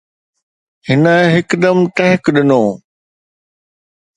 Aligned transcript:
هن 0.87 1.03
هڪدم 1.35 1.77
ٽهڪ 1.95 2.21
ڏنو. 2.35 2.63